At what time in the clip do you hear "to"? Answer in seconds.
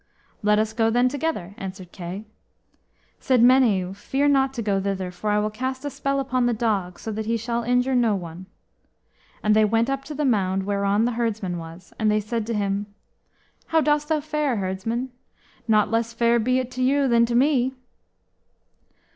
4.55-4.63, 10.05-10.15, 12.47-12.55, 16.71-16.81, 17.27-17.35